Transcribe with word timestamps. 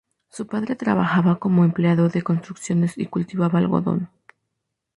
Su 0.29 0.47
padre 0.47 0.75
trabajaba 0.75 1.37
como 1.37 1.63
empleado 1.63 2.09
de 2.09 2.23
construcciones 2.23 2.97
y 2.97 3.05
cultivaba 3.05 3.59
algodón. 3.59 4.09